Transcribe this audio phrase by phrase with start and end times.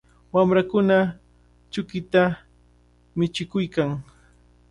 [0.33, 0.97] Wamrakuna
[1.73, 2.21] kuchita
[3.17, 3.89] michikuykan.